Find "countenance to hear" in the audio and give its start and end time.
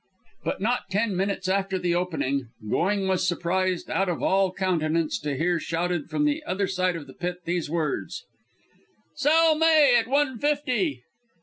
4.51-5.59